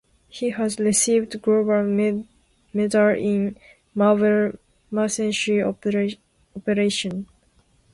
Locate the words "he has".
0.29-0.79